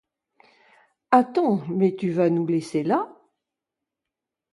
[1.11, 3.21] Attends mais tu vas nous laisser là?